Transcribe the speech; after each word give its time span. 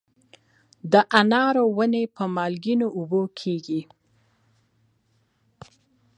د 0.91 0.93
انارو 1.19 1.63
ونې 1.77 2.03
په 2.15 2.23
مالګینو 2.35 2.87
اوبو 2.97 3.21
کیږي؟ 3.39 3.81